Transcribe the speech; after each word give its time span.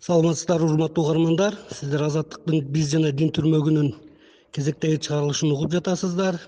саламатсыздарбы 0.00 0.70
урматтуу 0.70 1.04
угармандар. 1.04 1.56
Сиздер 1.74 2.04
азаттыктын 2.06 2.62
биз 2.70 2.92
жана 2.92 3.10
дин 3.12 3.32
түрмөгүнүн 3.34 3.92
кезектеги 4.54 5.00
чыгарылышын 5.02 5.52
угуп 5.52 5.72
жатасыздар. 5.74 6.38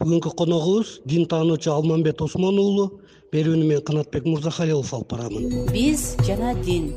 Бүгүнкү 0.00 0.32
коногубуз 0.36 1.00
дин 1.06 1.28
таануучу 1.30 1.70
алмамбет 1.72 2.20
осмон 2.26 2.58
уулу 2.58 2.88
берүүнү 3.32 3.68
мен 3.70 3.84
канатбек 3.86 4.26
мырзахалилов 4.26 4.92
алып 4.92 5.14
барамын. 5.14 5.70
Биз 5.70 6.16
жана 6.26 6.54
дин. 6.66 6.90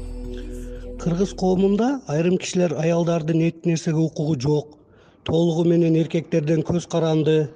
Кыргыз 1.00 1.36
коомунда 1.38 2.02
айрым 2.08 2.38
кишилер 2.38 2.74
аялдардын 2.74 3.46
эч 3.48 3.64
нерсеге 3.64 4.02
укугу 4.02 4.36
жок 4.42 4.76
толугу 5.24 5.64
менен 5.70 5.96
эркектерден 5.96 6.66
көз 6.66 6.90
каранды 6.90 7.50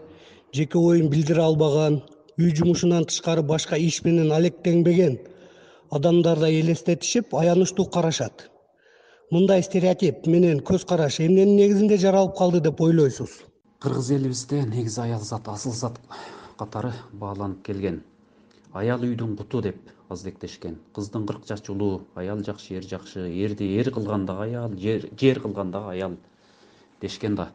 жеке 0.54 0.78
оюн 0.78 1.10
билдире 1.10 1.42
албаган 1.42 2.02
үй 2.38 2.54
жумушунан 2.56 3.06
тышкары 3.10 3.42
башка 3.42 3.76
иш 3.76 4.04
менен 4.06 4.32
алектенбеген 4.32 5.18
адамдардай 5.94 6.60
элестетишип 6.60 7.36
аянычтуу 7.38 7.86
карашат. 7.86 8.50
Мындай 9.32 9.64
стереотип 9.64 10.28
менен 10.28 10.62
көз 10.66 10.86
караш 10.90 11.20
эмненин 11.22 11.56
негизинде 11.58 11.98
жаралып 11.98 12.36
калды 12.38 12.62
деп 12.66 12.82
ойлойсуз? 12.82 13.30
Кыргыз 13.80 14.12
элибизде 14.12 14.64
негизи 14.66 15.02
аял 15.02 15.22
зат 15.22 15.48
асыл 15.48 15.74
зат 15.74 16.00
катары 16.58 16.94
бааланып 17.12 17.64
келген. 17.66 18.02
Аял 18.74 19.06
үйдүн 19.06 19.36
куту 19.38 19.62
деп 19.62 19.78
азырдектешкен 20.10 20.80
кыздын 20.96 21.28
кырк 21.28 21.46
жаш 21.48 21.70
улуу 21.70 22.02
аял 22.16 22.44
жакшы 22.44 22.78
эр 22.78 22.88
жакшы 22.90 23.28
эрди 23.46 23.70
эр 23.78 23.92
кылган 23.92 24.26
дагы 24.26 24.44
аял 24.44 24.74
жер 24.78 25.40
кылган 25.42 25.72
дагы 25.72 25.92
аял 25.92 26.18
дешкен 27.02 27.36
да. 27.36 27.52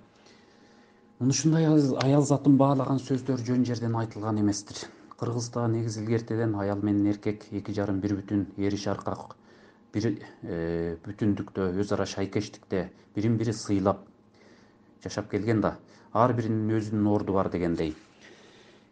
Мына 1.19 1.31
ушундай 1.31 1.67
аял 1.67 2.23
затын 2.23 2.57
баалаган 2.57 2.99
сөздөр 2.99 3.43
жөн 3.47 3.65
жерден 3.65 3.97
айтылган 3.97 4.41
эместир 4.41 4.87
кыргызда 5.19 5.67
негизи 5.69 6.01
илгертеден 6.01 6.55
аял 6.55 6.79
менен 6.83 7.11
эркек 7.11 7.45
эки 7.51 7.73
жарым 7.75 7.99
бир 8.01 8.15
бүтүн 8.21 8.47
ээриш 8.57 8.87
аркак 8.87 9.35
бир 9.93 10.07
э, 10.43 10.97
бүтүндүктө 11.03 11.73
өз 11.83 11.93
ара 11.97 12.07
шайкештикте 12.07 12.85
бирин 13.17 13.39
бири 13.41 13.53
сыйлап 13.53 14.05
жашап 15.03 15.31
келген 15.33 15.61
да 15.65 15.75
ар 16.13 16.35
биринин 16.39 16.71
өзүнүн 16.79 17.11
орду 17.11 17.35
бар 17.35 17.51
дегендей. 17.51 17.97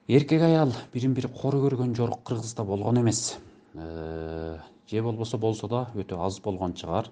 Эркек 0.09 0.43
аял 0.43 0.75
бирин 0.93 1.15
бири 1.15 1.31
кор 1.31 1.55
көргөн 1.63 1.95
жорук 1.95 2.25
кыргызда 2.25 2.65
болгон 2.65 3.01
эмес. 3.05 3.39
Э, 3.75 4.59
же 4.91 5.03
болбосо 5.03 5.39
болсо 5.39 5.69
да 5.69 5.87
өтө 5.95 6.19
аз 6.27 6.41
болгон 6.41 6.75
чыгар. 6.75 7.11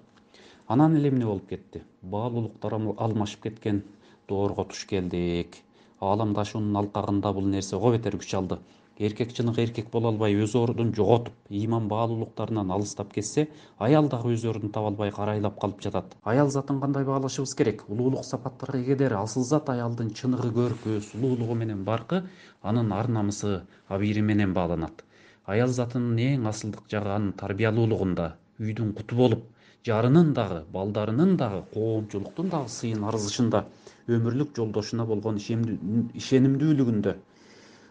Анан 0.67 0.97
эле 0.97 1.09
эмне 1.09 1.25
болуп 1.25 1.47
кетти? 1.47 1.83
Баалуулуктар 2.01 2.73
алмашып 2.73 3.43
кеткен 3.43 3.83
доорго 4.27 4.65
туш 4.65 4.85
келдик. 4.85 5.55
Ааламдашуунун 6.01 6.75
алкагында 6.75 7.31
бул 7.33 7.45
нерсе 7.47 7.77
го 7.77 7.91
бетер 7.91 8.17
күч 8.17 8.33
алды 8.35 8.59
эркек 8.97 9.33
чыныгы 9.33 9.63
эркек 9.63 9.89
боло 9.91 10.09
албай 10.09 10.35
өз 10.35 10.55
ордун 10.55 10.93
жоготуп 10.95 11.33
ыйман 11.49 11.87
баалуулуктарынан 11.87 12.71
алыстап 12.71 13.13
кетсе 13.13 13.47
аял 13.77 14.07
дагы 14.07 14.33
өз 14.33 14.45
ордун 14.45 14.71
таба 14.71 14.87
албай 14.87 15.11
карайлап 15.11 15.59
калып 15.59 15.81
жатат. 15.81 16.15
Аял 16.23 16.49
затын 16.49 16.79
кандай 16.79 17.03
баалашыбыз 17.05 17.55
керек? 17.55 17.83
Улуулук 17.89 18.23
сапаттарга 18.23 18.79
эгедер 18.79 19.13
асыл 19.13 19.43
зат 19.43 19.69
аялдын 19.69 20.13
чыныгы 20.13 20.51
көркү 20.55 21.01
сулуулугу 21.11 21.55
менен 21.55 21.83
баркы 21.83 22.23
анын 22.61 22.93
ар 22.93 23.07
намысы 23.07 23.61
абийири 23.89 24.21
менен 24.21 24.53
бааланат. 24.53 25.03
Аял 25.45 25.67
затынын 25.67 26.17
эң 26.17 26.47
асылдык 26.47 26.87
жагы 26.89 27.11
анын 27.17 27.33
тарбиялуулугунда 27.33 28.35
үйдүн 28.59 28.93
куту 28.93 29.15
болуп 29.15 29.43
жарынын 29.85 30.33
дагы 30.33 30.63
балдарынын 30.73 31.35
дагы 31.37 31.61
коомчулуктун 31.73 32.49
дагы 32.49 32.69
сыйын 32.69 33.03
арзышында 33.11 33.65
өмүрлүк 34.07 34.55
жолдошуна 34.57 35.05
болгон 35.05 35.37
ишенимдүүлүгүндө. 35.37 37.13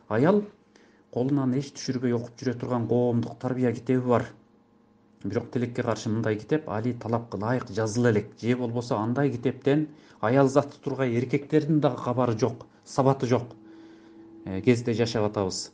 Аял 0.09 0.43
колунан 1.15 1.55
эч 1.55 1.69
түшүрбөй 1.77 2.15
окуп 2.17 2.41
жүрө 2.41 2.55
турган 2.61 2.89
коомдук 2.91 3.39
тарбия 3.43 3.71
китеби 3.73 4.03
бар. 4.13 4.25
Бирок 5.25 5.51
тилекке 5.55 5.83
каршы 5.83 6.11
мындай 6.11 6.37
китеп 6.37 6.69
али 6.69 6.93
талапка 6.93 7.39
ылайык 7.39 7.71
жазыла 7.71 8.11
элек. 8.11 8.33
Же 8.41 8.57
болбосо 8.57 8.99
андай 8.99 9.31
китептен 9.31 9.87
аял 10.21 10.49
заты 10.49 10.81
тургай 10.83 11.15
эркектердин 11.17 11.81
дагы 11.81 12.03
кабары 12.03 12.37
жок 12.39 12.67
сабаты 12.85 13.27
жок 13.27 13.55
э, 14.45 14.61
кезде 14.61 14.93
жашап 14.93 15.31
атабыз. 15.31 15.71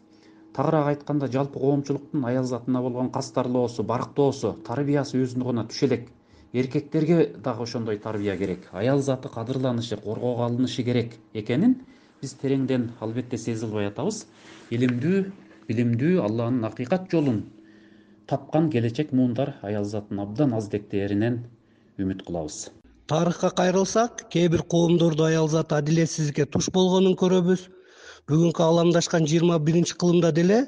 Тагыраак 0.52 0.88
айтканда 0.88 1.26
жалпы 1.32 1.58
коомчулуктун 1.58 2.24
аял 2.26 2.44
затына 2.44 2.82
болгон 2.82 3.10
кастарлоосу 3.10 3.82
барктоосу 3.82 4.52
тарбиясы 4.66 5.22
өзүнө 5.22 5.44
гана 5.44 5.64
түшө 5.70 5.86
элек. 5.86 6.08
Эркектерге 6.52 7.26
дагы 7.36 7.62
ошондой 7.62 7.98
тарбия 7.98 8.36
керек. 8.36 8.68
Аял 8.72 9.00
заты 9.00 9.28
кадырланышы 9.28 9.96
коргоого 9.96 10.46
алынышы 10.46 10.82
керек 10.82 11.14
экенин 11.32 11.80
биз 12.20 12.34
тереңден 12.40 12.90
албетте 13.00 13.38
сезип 13.40 13.70
албай 13.70 13.88
атабыз. 13.88 14.26
Илимдүү 14.70 15.22
билимдүү 15.68 16.20
алланын 16.20 16.66
акыйкат 16.68 17.08
жолун 17.12 17.38
тапкан 18.28 18.68
келечек 18.70 19.14
муундар 19.16 19.54
аял 19.62 19.84
затын 19.84 20.20
абдан 20.24 20.52
аздектеринен 20.58 21.40
үмүт 21.98 22.24
кылабыз. 22.26 22.68
Тарыхка 23.10 23.50
кайрылсак 23.50 24.26
кээ 24.30 24.48
бир 24.52 24.62
коомдордо 24.62 25.24
аял 25.30 25.48
заты 25.48 25.74
адилетсиздикке 25.80 26.44
туш 26.46 26.68
болгонун 26.74 27.16
көрөбүз. 27.22 27.66
Бүгүнкү 28.28 28.62
ааламдашкан 28.62 29.26
жыйырма 29.26 29.58
биринчи 29.58 29.96
кылымда 29.96 30.30
деле 30.32 30.66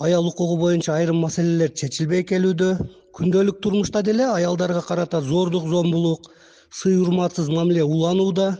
аял 0.00 0.26
укугу 0.26 0.58
боюнча 0.58 0.96
айрым 0.96 1.22
маселелер 1.22 1.70
чечилбей 1.70 2.24
келүүдө. 2.24 2.74
Күндөлүк 3.14 3.62
турмушта 3.62 4.02
деле 4.02 4.26
аялдарга 4.26 4.82
карата 4.82 5.20
зордук 5.20 5.70
зомбулук 5.70 6.32
сый 6.70 6.98
урматсыз 7.00 7.48
мамиле 7.48 7.84
уланууда 7.84 8.58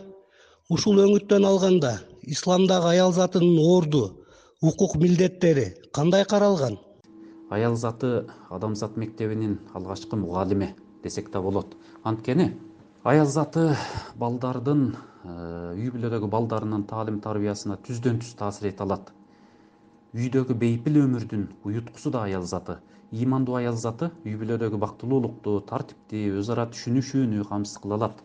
ушул 0.69 0.99
өңүттөн 1.01 1.45
алганда 1.49 1.91
исламдагы 2.29 2.91
аял 2.91 3.13
затынын 3.13 3.57
орду 3.57 4.01
укук 4.61 4.99
милдеттери 5.01 5.63
кандай 5.97 6.25
каралган? 6.29 6.77
Аял 7.49 7.75
заты 7.75 8.27
адамзат 8.53 8.97
мектебинин 8.97 9.57
алгачкы 9.73 10.15
мугалими 10.15 10.75
десек 11.03 11.31
да 11.31 11.41
болот. 11.41 11.73
Анткени 12.03 12.53
аял 13.03 13.25
заты 13.25 13.75
балдардын 14.15 14.93
э, 15.23 15.73
үй 15.73 15.89
бүлөдөгү 15.89 16.29
балдарынын 16.29 16.85
таалим 16.85 17.17
тарбиясына 17.19 17.79
түздөн 17.89 18.21
түз 18.21 18.37
таасир 18.37 18.69
эте 18.69 18.85
алат. 18.85 19.09
Үйдөгү 20.13 20.53
бейпил 20.53 21.01
өмүрдүн 21.01 21.49
уюткусу 21.65 22.13
да 22.13 22.27
аял 22.29 22.45
заты. 22.45 22.77
Ыймандуу 23.09 23.57
аял 23.57 23.73
заты 23.73 24.11
үй 24.21 24.37
бүлөдөгү 24.37 24.77
бактылуулукту 24.85 25.63
тартипти 25.65 26.27
өз 26.29 26.53
ара 26.53 26.69
түшүнүшүүнү 26.69 27.49
камсыз 27.49 27.81
кыла 27.81 27.97
алат 27.97 28.21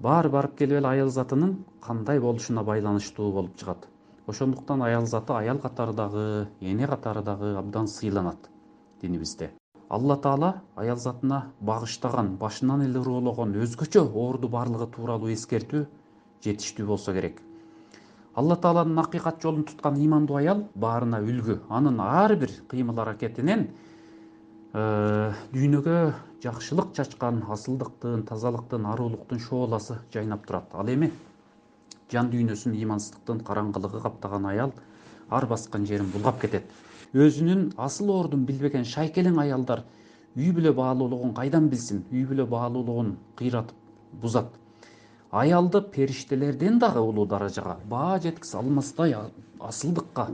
баары 0.00 0.30
барып 0.30 0.56
келип 0.58 0.78
эле 0.78 0.88
аял 0.88 1.10
затынын 1.10 1.58
кандай 1.80 2.20
болушуна 2.20 2.62
байланыштуу 2.62 3.32
болуп 3.32 3.56
чыгат. 3.56 3.88
Ошондуктан 4.26 4.82
аял 4.82 5.06
заты 5.06 5.32
аял 5.32 5.58
катары 5.58 5.92
дагы 5.92 6.48
эне 6.60 6.86
катары 6.86 7.22
дагы 7.22 7.56
абдан 7.56 7.86
сыйланат 7.88 8.50
динибизде 9.02 9.52
алла 9.94 10.16
таала 10.16 10.62
аял 10.76 10.96
затына 10.96 11.52
багыштаган 11.60 12.36
башынан 12.36 12.82
эле 12.86 12.98
уруулогон 13.00 13.54
өзгөчө 13.64 14.02
орду 14.26 14.48
барлыгы 14.48 14.86
тууралуу 14.96 15.30
эскертүү 15.34 15.84
жетиштүү 16.44 16.86
болсо 16.86 17.12
керек. 17.12 17.40
Алла 18.34 18.56
тааланын 18.56 18.98
акыйкат 18.98 19.42
жолун 19.42 19.64
туткан 19.64 20.00
ыймандуу 20.00 20.36
аял 20.40 20.64
баарына 20.74 21.20
үлгү 21.22 21.60
анын 21.68 22.00
ар 22.00 22.34
бир 22.36 22.50
кыймыл 22.68 22.98
аракетинен 23.00 23.68
дүйнөгө 24.74 25.98
жакшылык 26.42 26.88
чачкан 26.96 27.44
асылдыктын 27.46 28.24
тазалыктын 28.26 28.86
арулуктун 28.90 29.38
шооласы 29.38 30.00
жайнап 30.12 30.46
турат. 30.46 30.66
Ал 30.74 30.88
эми 30.90 31.12
жан 32.10 32.30
дүйнөсүн 32.32 32.74
ыймансыздыктын 32.74 33.44
караңгылыгы 33.46 34.00
каптаган 34.02 34.48
аял 34.50 34.72
ар 35.30 35.46
баскан 35.46 35.86
жерин 35.86 36.10
булгап 36.10 36.40
кетет. 36.40 36.66
Өзүнүн 37.14 37.76
асыл 37.78 38.10
ордун 38.10 38.42
билбеген 38.48 38.82
шайкелең 38.84 39.38
аялдар 39.38 39.84
үй 40.34 40.50
бүлө 40.50 40.74
баалуулугун 40.74 41.36
кайдан 41.38 41.70
билсин? 41.70 42.02
Үй 42.10 42.26
бүлө 42.26 42.48
баалуулугун 42.50 43.14
кыйратып 43.38 43.78
бузат. 44.20 44.50
Аялды 45.30 45.82
периштелерден 45.82 46.80
дагы 46.82 46.98
улуу 46.98 47.26
даражага 47.26 47.78
баа 47.86 48.18
жеткизе 48.18 48.58
алмастай 48.58 49.14
асылдыкка 49.60 50.32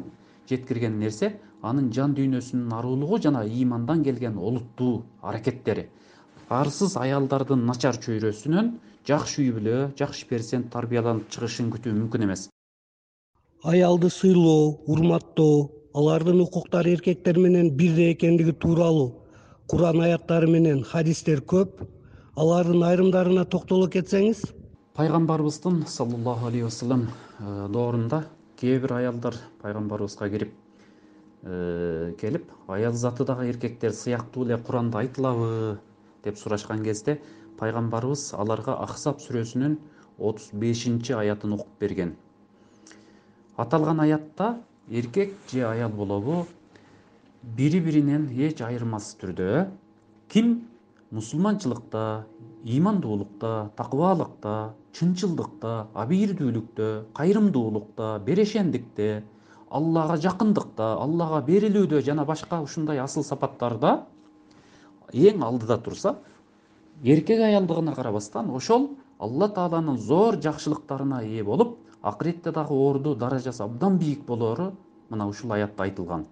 жеткирген 0.49 0.99
нерсе 0.99 1.35
анын 1.63 1.91
жан 1.93 2.15
дүйнөсүнүн 2.17 2.73
арулугу 2.79 3.19
жана 3.25 3.43
ыймандан 3.45 4.05
келген 4.05 4.39
олуттуу 4.39 5.03
аракеттери. 5.23 5.89
Арсыз 6.49 6.97
аялдардын 6.97 7.67
начар 7.67 7.99
чөйрөсүнөн 8.05 8.73
жакшы 9.07 9.43
үй 9.45 9.53
бүлө 9.57 9.77
жакшы 9.99 10.27
перзент 10.31 10.71
тарбияланып 10.73 11.29
чыгышын 11.31 11.71
күтүү 11.75 11.93
мүмкүн 11.99 12.25
эмес. 12.27 12.49
Аялды 13.63 14.11
сыйлоо 14.11 14.81
урматтоо 14.87 15.71
алардын 15.95 16.41
укуктары 16.47 16.95
эркектер 16.97 17.39
менен 17.39 17.71
бирдей 17.77 18.15
экендиги 18.15 18.53
тууралуу 18.53 19.13
куран 19.71 20.01
аяттары 20.01 20.49
менен 20.51 20.83
хадистер 20.83 21.45
көп 21.53 21.85
алардын 22.37 22.83
айрымдарына 22.89 23.45
токтоло 23.45 23.87
кетсеңиз. 23.89 24.43
Пайгамбарыбыздын 24.97 25.85
саллаллаху 25.87 26.47
алейхи 26.49 26.65
вассалам 26.65 27.07
э, 27.39 27.69
доорунда 27.69 28.25
кээ 28.61 28.81
бир 28.81 28.93
аялдар 28.97 29.35
пайгамбарыбызга 29.63 30.29
кирип 30.31 30.55
келип 31.43 32.51
аял 32.69 32.93
заты 32.93 33.25
дагы 33.25 33.49
эркектер 33.49 33.93
сыяктуу 33.93 34.45
эле 34.45 34.59
куранда 34.59 34.99
айтылабы 34.99 35.79
деп 36.25 36.37
сурашкан 36.39 36.85
кезде 36.85 37.21
пайгамбарыбыз 37.59 38.35
аларга 38.35 38.75
аксап 38.85 39.21
сүрөсүнүн 39.25 39.79
отуз 40.19 40.51
бешинчи 40.53 41.13
аятын 41.13 41.55
окуп 41.57 41.69
берген. 41.81 42.17
Аталган 43.57 44.01
аятта 44.01 44.59
эркек 44.91 45.35
же 45.51 45.65
аял 45.65 45.91
болобу 45.91 46.47
бири 47.43 47.81
биринен 47.81 48.29
эч 48.37 48.61
айырмасыз 48.61 49.17
түрдө 49.23 49.69
ким 50.29 50.69
мусулманчылыкта 51.11 52.27
ыймандуулукта 52.65 53.71
такыбалыкта 53.77 54.75
чынчылдыкта 54.93 55.89
абийирдүүлүктө 55.95 56.89
кайрымдуулукта 57.15 58.19
берешендикте 58.27 59.23
аллага 59.71 60.17
жакындыкта 60.25 60.95
аллага 61.05 61.41
берилүүдө 61.47 62.03
жана 62.07 62.25
башка 62.27 62.61
ушундай 62.65 62.99
асыл 62.99 63.25
сапаттарда 63.25 63.93
эң 65.13 65.45
алдыда 65.47 65.79
турса 65.79 66.17
эркек 67.03 67.41
аялдыгына 67.41 67.95
карабастан 67.95 68.51
ошол 68.51 68.91
алла 69.19 69.49
тааланын 69.49 69.99
зор 69.99 70.41
жакшылыктарына 70.43 71.23
ээ 71.23 71.45
болуп 71.45 71.79
акыретте 72.03 72.53
дагы 72.53 72.75
орду 72.75 73.15
даражасы 73.15 73.63
абдан 73.63 73.99
бийик 73.99 74.25
болоору 74.27 74.73
мына 75.11 75.29
ушул 75.29 75.53
аятта 75.53 75.85
айтылган. 75.85 76.27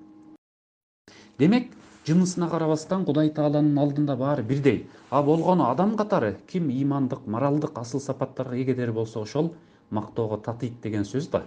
Демек 1.39 1.71
жынысына 2.07 2.49
карабастан 2.51 3.05
кудай 3.05 3.31
тааланын 3.31 3.79
алдында 3.79 4.17
баары 4.17 4.43
бирдей. 4.43 4.89
А 5.11 5.23
болгону 5.23 5.69
адам 5.71 5.97
катары 5.97 6.39
ким 6.47 6.69
ыймандык 6.69 7.27
моралдык 7.27 7.79
асыл 7.79 8.01
сапаттарга 8.01 8.57
эгедер 8.57 8.93
болсо 8.93 9.21
ошол 9.21 9.55
мактоого 9.91 10.39
татыйт 10.39 10.81
деген 10.83 11.05
сөз 11.05 11.29
да 11.31 11.45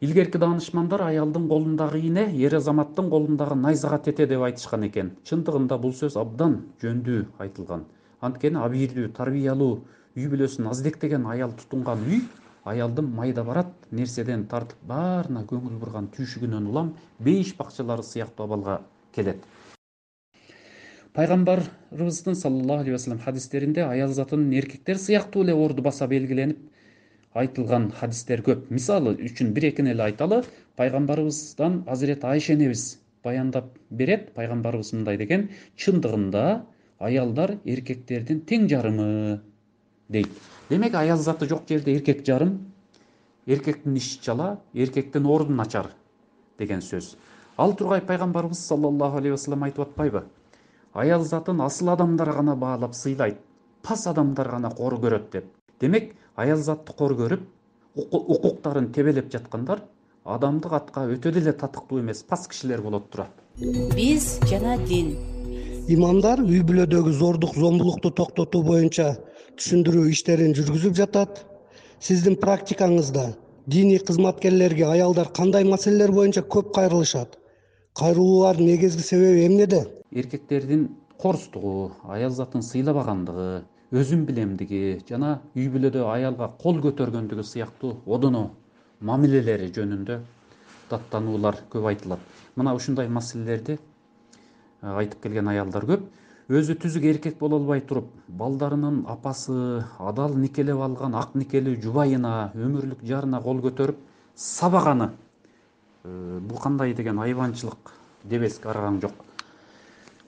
илгерки 0.00 0.38
даанышмандар 0.38 1.02
аялдын 1.02 1.48
колундагы 1.48 1.98
ийне 1.98 2.24
эр 2.44 2.56
азаматтын 2.56 3.08
колундагы 3.10 3.54
найзага 3.54 3.98
тете 3.98 4.26
деп 4.26 4.42
айтышкан 4.42 4.84
экен. 4.88 5.12
Чындыгында 5.24 5.78
бул 5.78 5.92
сөз 5.92 6.16
абдан 6.20 6.58
жөндүү 6.82 7.22
айтылган. 7.38 7.86
Анткени 8.20 8.60
абийирдүү 8.60 9.12
тарбиялуу 9.16 9.84
үй 10.16 10.28
бүлөсүн 10.32 10.68
аздектеген 10.68 11.26
аял 11.26 11.52
тутунган 11.56 12.04
үй 12.04 12.20
аялдын 12.64 13.08
майда 13.14 13.44
барат 13.44 13.72
нерседен 13.90 14.46
тартып 14.50 14.78
баарына 14.88 15.44
көңүл 15.48 15.80
бурган 15.80 16.10
түйшүгүнөн 16.16 16.68
улам 16.68 16.94
бейиш 17.18 17.54
бакчалары 17.56 18.02
сыяктуу 18.02 18.46
абалга 18.46 18.80
келет. 19.14 19.40
Пайгамбарыбыздын 21.16 22.34
саллаллаху 22.36 22.82
алейхи 22.82 22.92
вассалам 22.92 23.20
хадистеринде 23.24 23.84
аял 23.84 24.12
затынын 24.12 24.52
эркектер 24.58 24.98
сыяктуу 24.98 25.44
эле 25.44 25.54
орду 25.54 25.82
баса 25.82 26.06
белгиленип 26.06 26.58
айтылган 27.36 27.90
хадистер 27.92 28.42
көп. 28.42 28.70
Мисалы 28.70 29.14
үчүн 29.28 29.52
бир 29.56 29.68
экини 29.70 29.92
эле 29.92 30.06
айталы 30.08 30.42
пайгамбарыбыздан 30.76 31.82
азырет 31.86 32.24
айша 32.24 32.54
энебиз 32.54 32.98
баяндап 33.24 33.72
берет 33.90 34.32
пайгамбарыбыз 34.34 34.92
мындай 34.94 35.18
деген 35.20 35.48
чындыгында 35.76 36.44
аялдар 36.98 37.56
эркектердин 37.64 38.40
тең 38.48 38.68
жарымы 38.72 39.40
дейт 40.08 40.30
демек 40.70 40.94
аял 40.94 41.18
заты 41.18 41.48
жок 41.50 41.68
жерде 41.68 41.96
эркек 41.96 42.24
жарым 42.26 42.58
эркектин 43.46 43.96
иш 43.96 44.18
чала 44.22 44.60
эркектин 44.74 45.26
орду 45.26 45.52
начар 45.52 45.90
деген 46.58 46.80
сөз. 46.80 47.16
Ал 47.56 47.74
тургай 47.74 48.00
пайгамбарыбыз 48.00 48.58
саллаллаху 48.66 49.18
алейхи 49.18 49.36
вассалам 49.36 49.62
айтып 49.64 49.88
атпайбы 49.88 50.24
аял 50.94 51.24
затын 51.24 51.60
асыл 51.60 51.90
адамдар 51.90 52.32
гана 52.32 52.56
баалап 52.56 52.94
сыйлайт 52.94 53.38
пас 53.82 54.06
адамдар 54.06 54.48
гана 54.48 54.70
кор 54.70 54.94
көрөт 54.94 55.30
деп 55.32 55.44
демек 55.80 56.14
аял 56.36 56.58
затты 56.58 56.92
кор 56.92 57.14
көрүп 57.14 57.42
укуктарын 57.96 58.92
тебелеп 58.92 59.32
жаткандар 59.32 59.82
адамдык 60.24 60.72
атка 60.72 61.08
өтө 61.16 61.32
деле 61.32 61.52
татыктуу 61.52 62.00
эмес 62.00 62.22
пас 62.22 62.48
кишилер 62.48 62.82
болот 62.82 63.10
тура 63.10 63.28
биз 63.56 64.38
жана 64.50 64.76
дин. 64.84 65.14
Имамдар 65.88 66.42
үй 66.44 66.60
бүлөдөгү 66.66 67.12
зордук 67.16 67.54
зомбулукту 67.56 68.10
токтотуу 68.10 68.62
боюнча 68.66 69.14
түшүндүрүү 69.56 70.10
иштерин 70.12 70.52
жүргүзүп 70.58 70.96
жатат. 70.98 71.40
Сиздин 72.00 72.36
практикаңызда 72.36 73.30
диний 73.66 73.98
кызматкерлерге 73.98 74.84
аялдар 74.90 75.30
кандай 75.32 75.64
маселелер 75.64 76.12
боюнча 76.12 76.42
көп 76.42 76.74
кайрылышат? 76.74 77.38
Кайрылуулардын 77.96 78.66
негизги 78.66 79.00
себеби 79.00 79.46
эмнеде? 79.46 79.86
Эркектердин 80.12 80.90
корустугу 81.16 81.92
аял 82.04 82.30
затын 82.30 82.60
сыйлабагандыгы 82.60 83.64
өзүн 83.92 84.24
билемдиги 84.26 85.02
жана 85.08 85.40
үй 85.54 85.68
бүлөдө 85.70 86.04
аялга 86.10 86.48
кол 86.62 86.80
көтөргөндүгү 86.84 87.44
сыяктуу 87.46 87.96
одоно 88.06 88.50
мамилелери 89.00 89.68
жөнүндө 89.74 90.20
даттануулар 90.90 91.60
көп 91.70 91.90
айтылат. 91.90 92.22
Мына 92.56 92.74
ушундай 92.74 93.08
маселелерди 93.08 93.78
айтып 94.82 95.22
келген 95.22 95.48
аялдар 95.48 95.86
көп. 95.86 96.08
Өзү 96.48 96.78
түзүк 96.78 97.04
эркек 97.10 97.38
боло 97.38 97.58
албай 97.58 97.80
туруп 97.80 98.12
балдарынын 98.28 99.04
апасы 99.10 99.84
адал 99.98 100.34
никелеп 100.38 100.80
алган 100.80 101.14
ак 101.18 101.34
никелүү 101.34 101.80
жубайына 101.82 102.52
өмүрлүк 102.54 103.02
жарына 103.02 103.42
кол 103.42 103.62
көтөрүп 103.64 104.02
сабаганы 104.34 105.10
Э, 106.06 106.38
бул 106.40 106.58
кандай 106.62 106.94
деген 106.94 107.18
айбанчылык 107.18 107.90
дебеске 108.30 108.68
аргаң 108.70 109.00
жок 109.02 109.24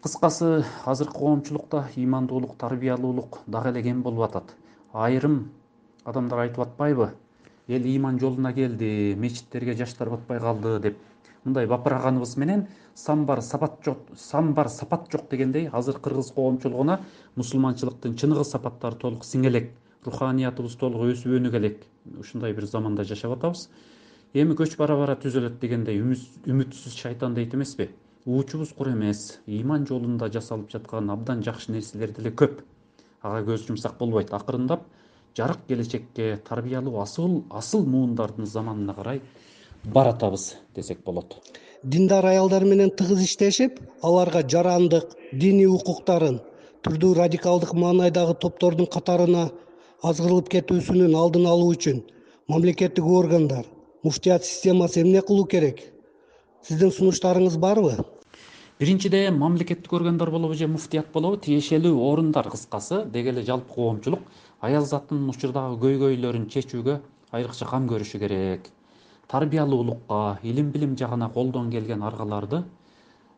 кыскасы 0.03 0.65
азыркы 0.87 1.19
коомчулукта 1.19 1.89
ыймандуулук 1.97 2.56
тарбиялуулук 2.56 3.41
дагы 3.47 3.71
эле 3.71 3.83
кем 3.83 4.03
болуп 4.03 4.29
атат? 4.29 4.55
Айрым 4.93 5.50
адамдар 6.05 6.45
айтып 6.45 6.61
атпайбы 6.61 7.11
эл 7.67 7.83
ыйман 7.83 8.21
жолуна 8.21 8.53
келди 8.53 9.17
мечиттерге 9.19 9.75
жаштар 9.75 10.11
батпай 10.11 10.39
калды 10.39 10.79
деп. 10.79 10.99
Мындай 11.45 11.67
бапыраганыбыз 11.67 12.37
менен 12.37 12.69
сан 12.95 13.27
бар 13.27 13.43
сапат 13.43 13.83
жок 13.85 13.99
сан 14.17 14.55
бар 14.55 14.69
сапат 14.69 15.11
жок 15.11 15.29
дегендей 15.31 15.69
азыр 15.69 15.99
кыргыз 15.99 16.31
коомчулугуна 16.33 17.00
мусулманчылыктын 17.35 18.15
чыныгы 18.15 18.45
сапаттары 18.45 18.97
толук 18.97 19.25
сиңе 19.25 19.49
элек 19.49 19.73
руханиятыбыз 20.05 20.77
толук 20.77 21.09
өсүп 21.11 21.41
өнүгө 21.41 21.56
элек 21.56 21.83
ушундай 22.19 22.53
бир 22.53 22.67
заманда 22.67 23.05
жашап 23.05 23.33
атабыз. 23.33 23.69
Эми 24.33 24.55
көч 24.55 24.77
бара 24.77 24.97
бара 24.97 25.17
түзөлөт 25.17 25.59
дегендей 25.59 25.99
үмүтсүз 25.99 26.95
шайтан 26.95 27.35
дейт 27.35 27.55
эмеспи 27.55 27.89
уучубуз 28.29 28.75
кур 28.77 28.91
эмес 28.93 29.39
ыйман 29.49 29.87
жолунда 29.89 30.27
жасалып 30.29 30.69
жаткан 30.69 31.09
абдан 31.11 31.41
жакшы 31.43 31.73
нерселер 31.73 32.11
деле 32.13 32.29
көп. 32.29 32.59
Ага 33.23 33.41
көз 33.47 33.63
жумсак 33.67 33.95
болбойт. 33.99 34.35
Акырындап 34.37 34.83
жарык 35.37 35.63
келечекке 35.69 36.37
тарбиялуу 36.49 37.01
асыл 37.01 37.39
асыл 37.49 37.87
муундардын 37.87 38.47
заманына 38.47 38.95
карай 38.95 39.23
баратабыз 39.85 40.57
десек 40.77 41.01
болот. 41.07 41.39
Диндар 41.83 42.27
аялдар 42.27 42.65
менен 42.65 42.91
тыгыз 42.91 43.23
иштешип 43.25 43.81
аларга 44.03 44.43
жарандык 44.43 45.17
диний 45.33 45.67
укуктарын 45.67 46.43
түрдүү 46.85 47.15
радикалдык 47.17 47.73
маанайдагы 47.73 48.35
топтордун 48.45 48.93
катарына 48.93 49.49
азгырылып 50.03 50.53
кетүүсүнүн 50.53 51.17
алдын 51.17 51.49
алуу 51.49 51.73
үчүн 51.79 52.05
мамлекеттик 52.49 53.09
органдар 53.09 53.65
муфтият 54.03 54.45
системасы 54.45 55.01
эмне 55.01 55.23
кылуу 55.23 55.47
керек? 55.47 55.81
Сиздин 56.63 56.93
сунуштарыңыз 56.93 57.57
барбы 57.57 57.97
биринчиден 58.79 59.39
мамлекеттик 59.39 59.93
органдар 59.93 60.31
болобу 60.31 60.55
же 60.55 60.69
муфтият 60.69 61.11
болобу 61.13 61.37
тиешелүү 61.43 61.99
орундар 61.99 62.47
кыскасы 62.49 63.05
деги 63.11 63.33
эле 63.33 63.43
жалпы 63.43 63.75
коомчулук 63.75 64.21
аял 64.61 64.87
затынын 64.87 65.31
учурдагы 65.33 65.81
көйгөйлөрүн 65.83 66.47
чечүүгө 66.47 67.00
айрыкча 67.33 67.67
кам 67.67 67.88
көрүшү 67.91 68.21
керек. 68.23 68.71
Тарбиялуулукка 69.29 70.38
илим 70.43 70.71
билим 70.71 70.97
жагына 70.97 71.29
колдон 71.35 71.73
келген 71.73 72.02
аргаларды 72.02 72.62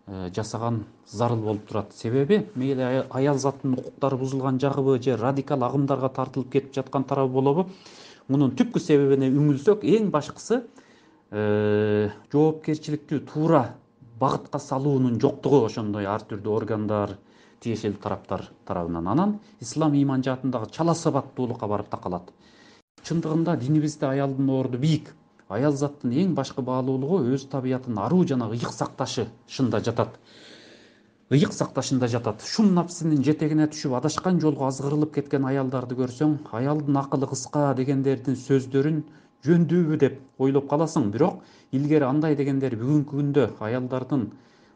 э, 0.07 0.29
жасаган 0.37 0.85
зарыл 1.07 1.41
болуп 1.41 1.67
турат. 1.67 1.95
Себеби 1.95 2.47
мейли 2.55 3.07
аял 3.11 3.38
затынын 3.38 3.79
укуктары 3.79 4.17
бузулган 4.17 4.61
жагыбы 4.61 5.03
же 5.03 5.17
радикал 5.17 5.64
агымдарга 5.64 6.11
тартылып 6.11 6.53
кетип 6.53 6.75
жаткан 6.75 7.05
тарабы 7.05 7.33
болобу 7.33 7.71
мунун 8.29 8.53
түпкү 8.53 8.79
себебине 8.79 9.33
үңүлсөк 9.33 9.88
эң 9.88 10.11
башкысы 10.11 10.67
э, 11.31 12.11
жоопкерчиликти 12.31 13.25
туура 13.25 13.80
багытка 14.21 14.59
салуунун 14.59 15.19
жоктугу 15.21 15.65
ошондой 15.67 16.07
ар 16.07 16.25
түрдүү 16.29 16.57
органдар 16.57 17.17
тиешелүү 17.65 18.00
тараптар 18.03 18.47
тарабынан. 18.69 19.09
Анан 19.09 19.39
ислам 19.61 19.97
ыйман 19.97 20.25
жаатындагы 20.25 20.71
чала 20.77 20.95
сабаттуулукка 20.95 21.69
барып 21.69 21.89
такалат. 21.91 22.31
Чындыгында 23.05 23.57
динибизде 23.61 24.07
аялдын 24.07 24.50
орду 24.50 24.79
бийик. 24.79 25.15
Аял 25.49 25.73
заттын 25.73 26.12
эң 26.12 26.35
башкы 26.35 26.62
баалуулугу 26.62 27.25
өз 27.35 27.49
табиятын 27.50 27.99
аруу 27.99 28.25
жана 28.29 28.50
ыйык 28.53 28.73
сакташышында 28.73 29.81
жатат. 29.85 30.21
ыйык 31.31 31.53
сакташында 31.55 32.09
жатат. 32.11 32.43
Шум 32.43 32.75
напсинин 32.75 33.23
жетегине 33.23 33.69
түшүп 33.71 33.93
адашкан 33.99 34.41
жолго 34.43 34.67
азгырылып 34.67 35.12
кеткен 35.15 35.45
аялдарды 35.47 35.95
көрсөң 35.95 36.33
аялдын 36.50 36.97
акылы 36.97 37.29
кыска 37.31 37.75
дегендердин 37.79 38.35
сөздөрүн 38.37 39.05
жөндүүбү 39.47 39.99
деп 40.00 40.20
ойлоп 40.38 40.68
каласың. 40.68 41.11
Бирок 41.14 41.42
илгери 41.73 42.04
андай 42.04 42.37
дегендер 42.37 42.76
бүгүнкү 42.76 43.16
күндө 43.16 43.49
аялдардын 43.61 44.30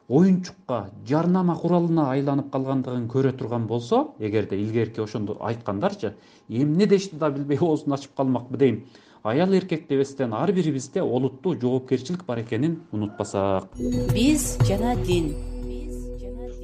оюнчукка 0.08 0.90
жарнама 1.08 1.56
куралына 1.56 2.10
айланып 2.12 2.50
калгандыгын 2.52 3.06
көрө 3.08 3.32
турган 3.38 3.66
болсо 3.66 4.14
эгерде 4.20 4.58
илгерки 4.60 5.00
ошондо 5.00 5.38
айткандарчы 5.40 6.14
эмне 6.48 6.86
дешти 6.86 7.16
да 7.16 7.30
билбей 7.30 7.58
оозун 7.58 7.94
ачып 7.96 8.14
калмакпы 8.16 8.56
дейм. 8.56 8.84
Аял 9.22 9.54
эркек 9.54 9.88
дебестен 9.88 10.34
ар 10.34 10.52
бирибизде 10.52 11.00
олуттуу 11.00 11.54
жоопкерчилик 11.60 12.26
бар 12.26 12.42
экенин 12.42 12.82
унутпасак. 12.92 13.70
Биз 14.12 14.58
жана 14.68 14.94
дин. 14.96 15.32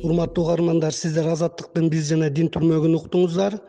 Урматтуу 0.05 0.45
угармандар 0.45 0.93
сиздер 0.93 1.27
азаттыктын 1.33 1.89
биз 1.89 2.09
жана 2.09 2.29
дин 2.29 2.49
түрмөгүн 2.53 2.99
уктуңуздар 2.99 3.61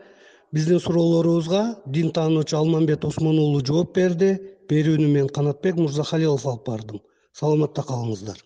биздин 0.51 0.79
суроолорубузга 0.79 1.63
дин 1.85 2.11
таануучу 2.11 2.57
алмамбет 2.57 3.05
осмон 3.05 3.39
уулу 3.39 3.63
жооп 3.65 3.95
берди. 3.95 4.37
Берүүнү 4.71 5.07
мен 5.11 5.27
канатбек 5.27 5.75
мырзахалилов 5.75 6.45
алып 6.47 6.65
бардым. 6.67 7.01
Саламатта 7.35 7.83
калыңыздар 7.83 8.39